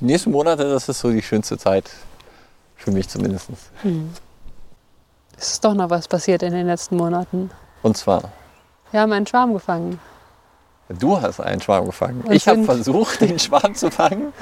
[0.00, 1.90] die nächsten Monate, das ist so die schönste Zeit.
[2.76, 3.48] Für mich zumindest.
[5.38, 7.50] Es ist doch noch was passiert in den letzten Monaten.
[7.82, 8.30] Und zwar,
[8.92, 9.98] Wir haben einen Schwarm gefangen.
[10.88, 12.22] Du hast einen Schwarm gefangen.
[12.22, 14.32] Und ich habe versucht, den Schwarm zu fangen.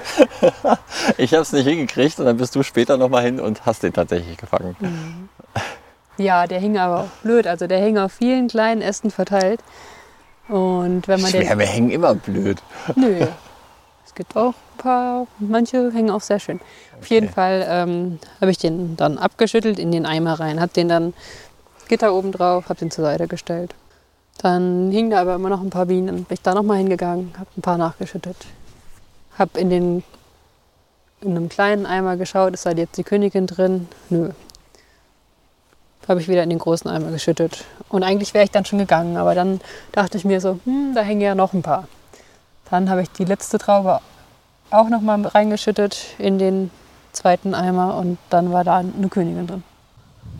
[1.16, 3.92] ich habe es nicht hingekriegt und dann bist du später nochmal hin und hast den
[3.92, 4.76] tatsächlich gefangen.
[6.16, 7.46] Ja, der hing aber auch blöd.
[7.46, 9.60] Also der hing auf vielen kleinen Ästen verteilt.
[10.48, 11.42] Und wenn man den.
[11.42, 12.62] Schwärme hängen immer blöd.
[12.94, 13.26] Nö.
[14.06, 16.60] Es gibt auch ein paar, manche hängen auch sehr schön.
[17.00, 20.88] Auf jeden Fall ähm, habe ich den dann abgeschüttelt in den Eimer rein, habe den
[20.88, 21.14] dann
[21.88, 23.74] Gitter oben drauf, habe den zur Seite gestellt.
[24.38, 26.06] Dann hingen da aber immer noch ein paar Bienen.
[26.06, 28.36] Dann bin ich da nochmal hingegangen, habe ein paar nachgeschüttet.
[29.38, 30.04] Habe in, den,
[31.20, 33.88] in einem kleinen Eimer geschaut, ist da jetzt die Königin drin?
[34.10, 34.30] Nö.
[36.06, 37.64] Habe ich wieder in den großen Eimer geschüttet.
[37.88, 39.60] Und eigentlich wäre ich dann schon gegangen, aber dann
[39.92, 41.88] dachte ich mir so, hm, da hängen ja noch ein paar.
[42.70, 44.00] Dann habe ich die letzte Traube
[44.70, 46.70] auch noch mal reingeschüttet in den
[47.12, 49.62] zweiten Eimer und dann war da eine Königin drin.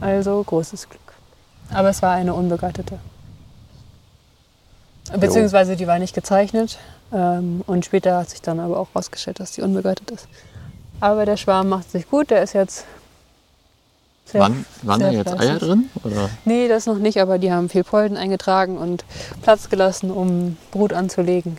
[0.01, 1.01] Also großes Glück.
[1.73, 2.99] Aber es war eine unbegattete.
[5.13, 6.79] Beziehungsweise die war nicht gezeichnet
[7.13, 10.29] ähm, und später hat sich dann aber auch rausgestellt, dass die unbegattet ist.
[11.01, 12.85] Aber der Schwarm macht sich gut, der ist jetzt
[14.25, 15.59] sehr, Wann, waren da jetzt Eier fleißig.
[15.59, 15.91] drin?
[16.03, 16.31] Oder?
[16.45, 19.05] Nee, das noch nicht, aber die haben viel Pollen eingetragen und
[19.43, 21.59] Platz gelassen, um Brut anzulegen.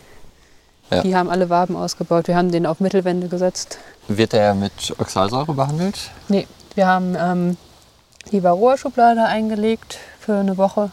[0.90, 1.02] Ja.
[1.02, 2.28] Die haben alle Waben ausgebaut.
[2.28, 3.78] Wir haben den auf Mittelwände gesetzt.
[4.08, 6.10] Wird der mit Oxalsäure behandelt?
[6.28, 7.56] Nee, wir haben ähm,
[8.30, 10.90] die Varroa-Schublade eingelegt für eine Woche.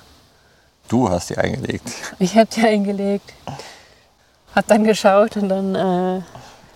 [0.87, 1.83] Du hast die eingelegt.
[2.19, 3.33] Ich habe die eingelegt,
[4.55, 6.21] hab dann geschaut und dann äh,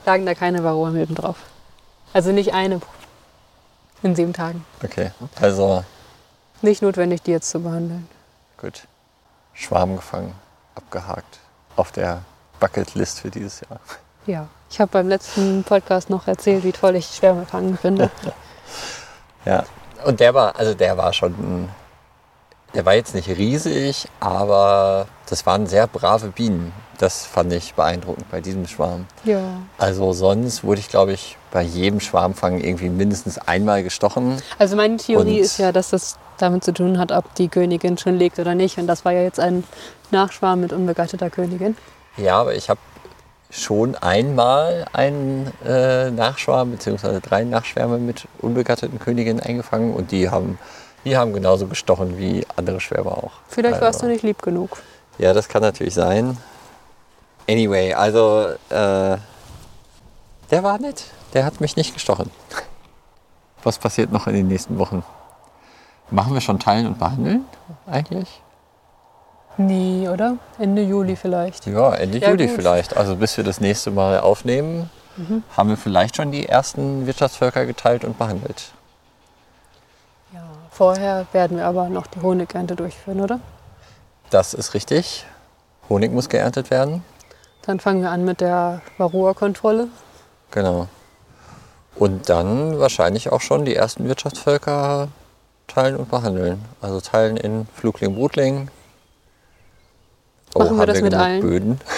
[0.06, 1.38] lagen da keine Varroa-Milben drauf.
[2.14, 2.80] Also nicht eine
[4.04, 4.66] in sieben Tagen.
[4.84, 5.84] Okay, also
[6.62, 8.08] Nicht notwendig, die jetzt zu behandeln.
[8.60, 8.84] gut.
[9.54, 10.36] Schwarm gefangen,
[10.76, 11.40] abgehakt.
[11.76, 12.22] Auf der
[12.60, 13.80] Bucketlist für dieses Jahr.
[14.28, 18.10] Ja, ich habe beim letzten Podcast noch erzählt, wie toll ich Schwärme fangen finde.
[19.46, 19.64] Ja.
[20.04, 21.70] Und der war, also der war schon,
[22.74, 26.74] der war jetzt nicht riesig, aber das waren sehr brave Bienen.
[26.98, 29.06] Das fand ich beeindruckend bei diesem Schwarm.
[29.24, 29.40] ja.
[29.78, 34.42] Also sonst wurde ich, glaube ich, bei jedem Schwarmfang irgendwie mindestens einmal gestochen.
[34.58, 37.98] Also meine Theorie Und- ist ja, dass das damit zu tun hat, ob die Königin
[37.98, 38.78] schon legt oder nicht.
[38.78, 39.64] Und das war ja jetzt ein
[40.12, 41.78] Nachschwarm mit unbegatteter Königin.
[42.18, 42.80] Ja, aber ich habe
[43.50, 50.58] schon einmal einen äh, Nachschwarm beziehungsweise drei Nachschwärme mit unbegatteten Königinnen eingefangen und die haben,
[51.08, 53.32] die haben genauso gestochen wie andere Schwärme auch.
[53.48, 54.78] Vielleicht warst Also- du nicht lieb genug.
[55.18, 56.38] Ja, das kann natürlich sein.
[57.50, 59.18] Anyway, also äh,
[60.52, 61.06] der war nett.
[61.34, 62.30] Der hat mich nicht gestochen.
[63.64, 65.04] Was passiert noch in den nächsten Wochen?
[66.10, 67.46] Machen wir schon Teilen und Behandeln
[67.86, 68.42] eigentlich?
[69.58, 70.38] Nee, oder?
[70.60, 71.66] Ende Juli vielleicht.
[71.66, 72.56] Ja, Ende Ja, Juli gut.
[72.58, 72.96] vielleicht.
[72.96, 74.90] Also bis wir das nächste Mal aufnehmen,
[75.58, 78.72] haben wir vielleicht schon die ersten Wirtschaftsvölker geteilt und behandelt.
[80.78, 83.40] Vorher werden wir aber noch die Honigernte durchführen, oder?
[84.30, 85.26] Das ist richtig.
[85.90, 87.04] Honig muss geerntet werden.
[87.64, 89.88] Dann fangen wir an mit der Varroa-Kontrolle.
[90.52, 90.88] Genau.
[91.96, 95.08] Und dann wahrscheinlich auch schon die ersten Wirtschaftsvölker
[95.66, 96.64] teilen und behandeln.
[96.80, 98.68] Also teilen in Flugling, Brutling.
[100.54, 101.42] Oh, Machen wir das mit genug allen?
[101.42, 101.82] Böden?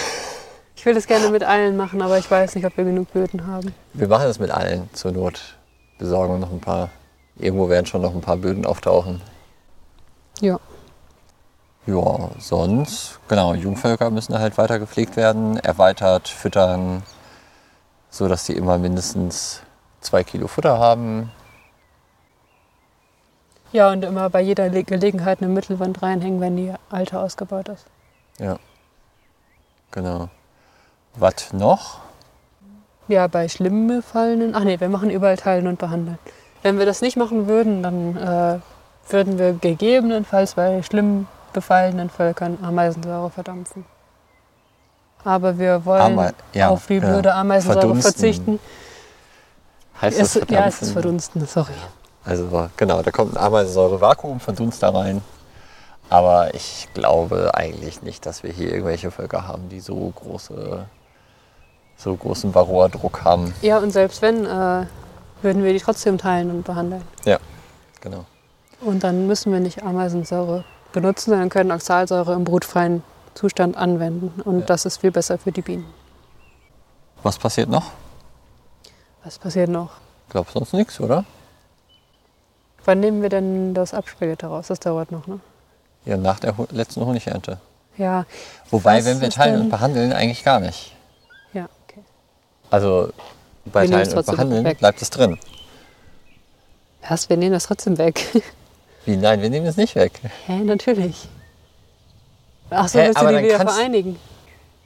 [0.76, 3.46] Ich will das gerne mit allen machen, aber ich weiß nicht, ob wir genug Böden
[3.46, 3.74] haben.
[3.92, 5.58] Wir machen das mit allen zur Not.
[5.98, 6.88] Besorgen noch ein paar.
[7.40, 9.20] Irgendwo werden schon noch ein paar Böden auftauchen.
[10.40, 10.58] Ja.
[11.86, 17.02] Ja, sonst, genau, Jungvölker müssen halt weiter gepflegt werden, erweitert, füttern,
[18.10, 19.62] so dass sie immer mindestens
[20.00, 21.32] zwei Kilo Futter haben.
[23.72, 27.86] Ja, und immer bei jeder Le Gelegenheit eine Mittelwand reinhängen, wenn die alte ausgebaut ist.
[28.38, 28.58] Ja,
[29.90, 30.28] genau.
[31.14, 32.00] Was noch?
[33.08, 34.54] Ja, bei schlimm befallenen.
[34.54, 36.18] Ach nee, wir machen überall teilen und behandeln.
[36.62, 38.58] Wenn wir das nicht machen würden, dann äh,
[39.12, 43.84] würden wir gegebenenfalls bei schlimm befallenen Völkern Ameisensäure verdampfen.
[45.24, 47.00] Aber wir wollen Ama- ja, auf die ja.
[47.00, 48.12] blöde Ameisensäure Verdunsten.
[48.12, 48.60] verzichten.
[50.00, 51.42] Heißt das Es, ja, es ist verdunsten?
[51.42, 51.72] verdunsten, sorry.
[52.24, 55.22] Also genau, da kommt ein Ameisensäure-Vakuum, verdunst da rein.
[56.08, 60.86] Aber ich glaube eigentlich nicht, dass wir hier irgendwelche Völker haben, die so große,
[61.96, 63.54] so großen Varroa-Druck haben.
[63.62, 64.86] Ja, und selbst wenn, äh,
[65.42, 67.02] würden wir die trotzdem teilen und behandeln.
[67.24, 67.38] Ja,
[68.00, 68.24] genau.
[68.80, 73.02] Und dann müssen wir nicht Ameisensäure benutzen, sondern können Oxalsäure im brutfreien
[73.34, 74.40] Zustand anwenden.
[74.42, 74.66] Und Ja.
[74.66, 75.86] das ist viel besser für die Bienen.
[77.22, 77.90] Was passiert noch?
[79.24, 79.90] Was passiert noch?
[80.26, 81.24] Ich glaube sonst nichts, oder?
[82.86, 84.68] Wann nehmen wir denn das Abspähgitter raus?
[84.68, 85.38] Das dauert noch, ne?
[86.06, 87.58] Ja, nach der letzten Honigernte.
[87.98, 88.24] Ja,
[88.70, 90.96] Wobei, Was wenn wir teilen und behandeln, eigentlich gar nicht.
[91.52, 92.00] ja, okay.
[92.70, 93.10] Also
[93.66, 94.78] bei Wir Teilen und Behandeln weg.
[94.78, 95.38] bleibt es drin.
[97.08, 97.28] Was?
[97.28, 98.24] Wir nehmen das trotzdem weg.
[99.06, 99.16] Wie?
[99.16, 100.12] Nein, wir nehmen es nicht weg.
[100.46, 101.28] Hä, natürlich.
[102.70, 104.16] Ach so, Hä, willst du aber die wieder kannst- vereinigen?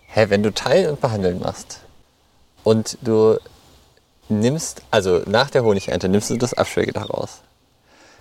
[0.06, 1.80] Hä, wenn du Teilen und Behandeln machst
[2.62, 3.36] und du
[4.28, 7.40] nimmst, also nach der Honigernte nimmst du das Abschwägitter raus,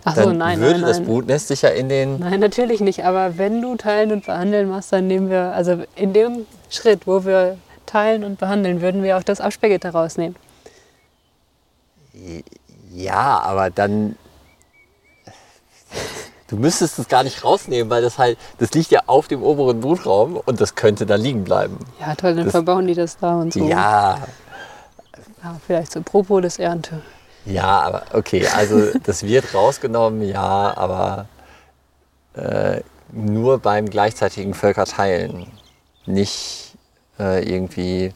[0.05, 1.01] Ach so, dann nein, würde nein, das.
[1.01, 2.19] Brutnest sich ja in den...
[2.19, 3.05] Nein, natürlich nicht.
[3.05, 7.23] Aber wenn du teilen und behandeln machst, dann nehmen wir, also in dem Schritt, wo
[7.23, 10.35] wir teilen und behandeln, würden wir auch das Abspähgitter rausnehmen.
[12.93, 14.15] Ja, aber dann...
[16.47, 19.79] Du müsstest es gar nicht rausnehmen, weil das halt, das liegt ja auf dem oberen
[19.81, 21.79] Brutraum und das könnte da liegen bleiben.
[21.99, 23.67] Ja, toll, dann Das- verbauen die das da und so.
[23.67, 24.19] Ja,
[25.43, 27.01] Ja, vielleicht zur Propolis-Ernte.
[27.45, 31.25] Ja, aber okay, also das wird rausgenommen, ja, aber
[32.35, 35.47] äh, nur beim gleichzeitigen Völkerteilen.
[36.05, 36.72] Nicht
[37.19, 38.13] äh, irgendwie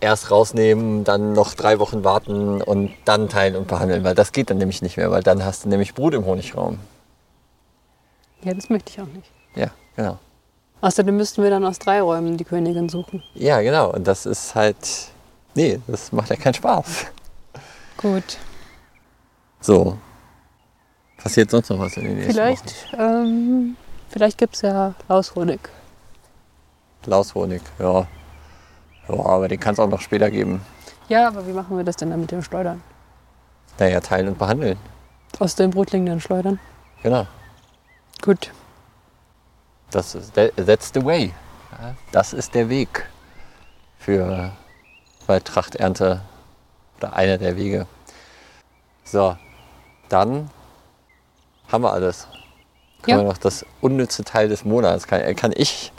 [0.00, 4.50] erst rausnehmen, dann noch drei Wochen warten und dann teilen und behandeln, weil das geht
[4.50, 6.78] dann nämlich nicht mehr, weil dann hast du nämlich Brut im Honigraum.
[8.42, 9.30] Ja, das möchte ich auch nicht.
[9.54, 10.18] Ja, genau.
[10.82, 13.22] Außerdem müssten wir dann aus drei Räumen die Königin suchen.
[13.32, 13.90] Ja, genau.
[13.90, 14.76] Und das ist halt,
[15.54, 17.06] nee, das macht ja keinen Spaß.
[17.96, 18.36] Gut.
[19.60, 19.96] So.
[21.16, 23.76] Passiert sonst noch was in den nächsten Vielleicht, ähm,
[24.10, 25.70] vielleicht gibt es ja Laushonig.
[27.06, 28.06] Laushonig, ja.
[29.08, 30.64] Ja, aber den kann es auch noch später geben.
[31.08, 32.82] Ja, aber wie machen wir das denn dann mit dem Schleudern?
[33.78, 34.78] Naja, teilen und behandeln.
[35.38, 36.58] Aus den Brutlingen schleudern?
[37.02, 37.26] Genau.
[38.22, 38.50] Gut.
[39.90, 41.32] Das ist, that- that's the way.
[42.12, 43.06] Das ist der Weg
[43.98, 44.52] für
[45.26, 46.22] Waldtrachternte
[46.98, 47.86] oder einer der Wege.
[49.04, 49.36] So,
[50.08, 50.50] dann
[51.70, 52.26] haben wir alles.
[53.02, 53.24] Können Ja.
[53.24, 55.06] wir noch das unnütze Teil des Monats.
[55.06, 55.92] Kann, äh, kann ich,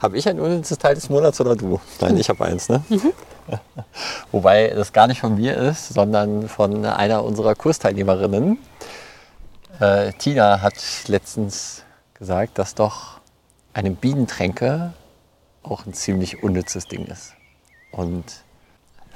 [0.00, 1.80] habe ich ein unnützes Teil des Monats oder du?
[2.00, 2.82] Nein, ich habe eins, ne?
[4.32, 8.58] Wobei das gar nicht von mir ist, sondern von einer unserer Kursteilnehmerinnen.
[9.78, 10.74] Äh, Tina hat
[11.06, 11.82] letztens
[12.14, 13.20] gesagt, dass doch
[13.72, 14.92] eine Bienentränke
[15.62, 17.34] auch ein ziemlich unnützes Ding ist.
[17.92, 18.24] Und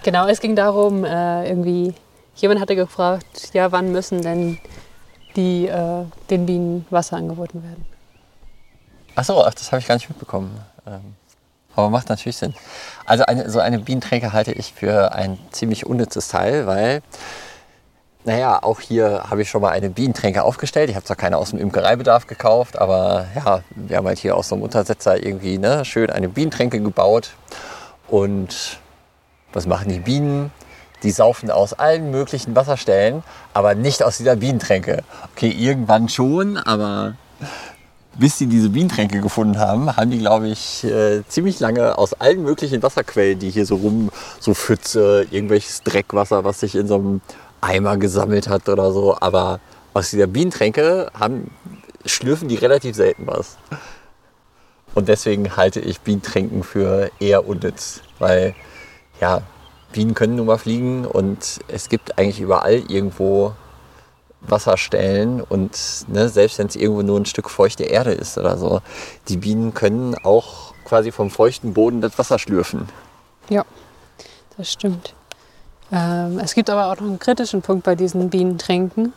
[0.02, 1.94] Genau, es ging darum, äh, irgendwie,
[2.36, 4.58] jemand hatte gefragt, ja, wann müssen denn
[5.34, 7.86] die, äh, den Bienen Wasser angeboten werden?
[9.14, 10.60] Ach so, ach, das habe ich gar nicht mitbekommen.
[10.86, 11.14] Ähm,
[11.76, 12.54] aber macht natürlich Sinn.
[13.04, 17.02] Also eine, so eine Bienentränke halte ich für ein ziemlich unnützes Teil, weil,
[18.24, 20.88] naja, auch hier habe ich schon mal eine Bienentränke aufgestellt.
[20.88, 24.48] Ich habe zwar keine aus dem Imkereibedarf gekauft, aber ja, wir haben halt hier aus
[24.48, 27.30] so einem Untersetzer irgendwie ne, schön eine Bienentränke gebaut.
[28.08, 28.78] Und
[29.52, 30.52] was machen die Bienen?
[31.02, 35.02] Die saufen aus allen möglichen Wasserstellen, aber nicht aus dieser Bienentränke.
[35.34, 37.14] Okay, irgendwann schon, aber
[38.18, 42.42] bis sie diese Bienentränke gefunden haben, haben die, glaube ich, äh, ziemlich lange aus allen
[42.42, 47.20] möglichen Wasserquellen, die hier so rum, so Pfütze, irgendwelches Dreckwasser, was sich in so einem
[47.60, 49.60] Eimer gesammelt hat oder so, aber
[49.94, 51.50] aus dieser Bienentränke haben,
[52.04, 53.56] schlürfen die relativ selten was.
[54.94, 58.54] Und deswegen halte ich Bienentränken für eher unnütz, weil
[59.20, 59.42] ja,
[59.92, 63.54] Bienen können nun mal fliegen und es gibt eigentlich überall irgendwo
[64.48, 65.78] Wasserstellen und
[66.08, 68.80] ne, selbst wenn es irgendwo nur ein Stück feuchte Erde ist oder so,
[69.28, 72.88] die Bienen können auch quasi vom feuchten Boden das Wasser schlürfen.
[73.48, 73.64] Ja,
[74.56, 75.14] das stimmt.
[75.92, 79.12] Ähm, es gibt aber auch noch einen kritischen Punkt bei diesen Bienentränken.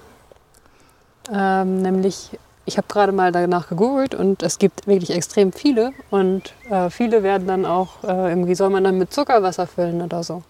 [1.34, 5.92] Ähm, nämlich, ich habe gerade mal danach gegoogelt und es gibt wirklich extrem viele.
[6.10, 10.24] Und äh, viele werden dann auch, äh, irgendwie soll man dann mit Zuckerwasser füllen oder
[10.24, 10.44] so.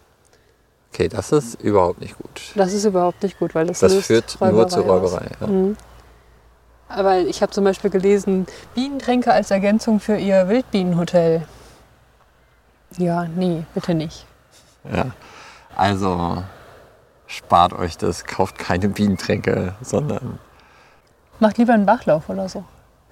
[0.93, 2.41] Okay, das ist überhaupt nicht gut.
[2.55, 4.83] Das ist überhaupt nicht gut, weil das, Das führt nur zur.
[4.85, 5.29] Räuberei.
[5.41, 5.47] Ja.
[5.47, 5.77] Mhm.
[6.89, 11.45] Aber ich habe zum Beispiel gelesen, Bienentränke als Ergänzung für ihr Wildbienenhotel.
[12.97, 14.25] Ja, nee, bitte nicht.
[14.91, 15.07] Ja.
[15.75, 16.43] Also
[17.27, 20.39] spart euch das, kauft keine Bienentränke, sondern
[21.39, 22.63] Macht lieber einen Bachlauf oder so.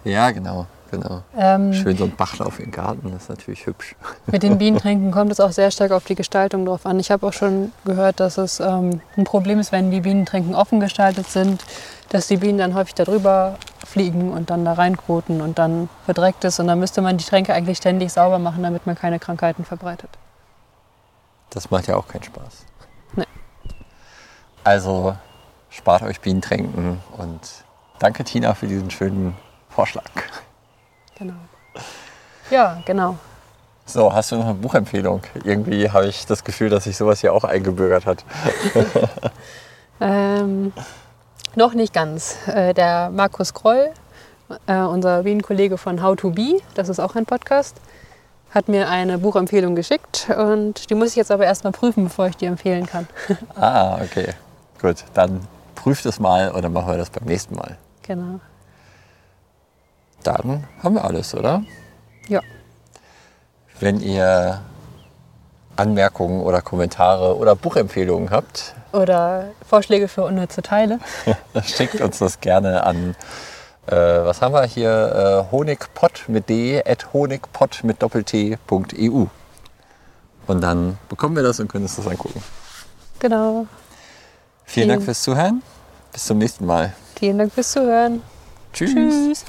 [0.03, 1.23] ja, genau, genau.
[1.37, 3.95] Ähm, Schön so ein Bachlauf im Garten, das ist natürlich hübsch.
[4.27, 6.99] Mit den Bienentränken kommt es auch sehr stark auf die Gestaltung drauf an.
[6.99, 10.79] Ich habe auch schon gehört, dass es ähm, ein Problem ist, wenn die Bienentränken offen
[10.79, 11.63] gestaltet sind,
[12.09, 16.59] dass die Bienen dann häufig darüber fliegen und dann da reinkoten und dann verdreckt ist.
[16.59, 20.09] Und dann müsste man die Tränke eigentlich ständig sauber machen, damit man keine Krankheiten verbreitet.
[21.49, 22.65] Das macht ja auch keinen Spaß.
[23.15, 23.23] Nee.
[24.63, 25.15] Also
[25.69, 27.39] spart euch Bienentränken und
[27.99, 29.35] danke Tina für diesen schönen
[29.69, 30.09] Vorschlag.
[31.17, 31.33] Genau.
[32.49, 33.17] Ja, genau.
[33.85, 35.21] So, hast du noch eine Buchempfehlung?
[35.43, 38.23] Irgendwie habe ich das Gefühl, dass sich sowas hier auch eingebürgert hat.
[40.01, 40.73] Ähm,
[41.55, 42.35] noch nicht ganz.
[42.47, 43.91] Äh, der Markus Kroll,
[44.67, 47.77] äh, unser Wien-Kollege von How to Be, das ist auch ein Podcast,
[48.53, 52.37] hat mir eine Buchempfehlung geschickt und die muss ich jetzt aber erstmal prüfen, bevor ich
[52.37, 53.07] die empfehlen kann.
[53.55, 54.33] Ah, okay.
[54.81, 57.77] Gut, dann prüft es mal dann machen wir das beim nächsten Mal.
[58.03, 58.39] genau.
[60.25, 61.63] Dann haben wir alles, oder?
[62.27, 62.41] Ja.
[63.79, 64.61] Wenn ihr
[65.75, 70.99] Anmerkungen oder Kommentare oder Buchempfehlungen habt, Oder Vorschläge für unnütze Teile.
[71.65, 73.13] schickt uns das gerne an,
[73.87, 79.25] äh, was haben wir hier, äh, honigpott mit d, at honigpott mit doppelt-t.eu.
[80.47, 82.41] Und dann bekommen wir das und können uns das angucken.
[83.19, 83.67] Genau.
[84.63, 85.61] Vielen Dank Vielen- fürs Zuhören.
[86.13, 86.93] Bis zum nächsten Mal.
[87.19, 88.21] Vielen Dank fürs Zuhören.
[88.71, 88.93] Tschüss.
[88.93, 89.45] Tschüss.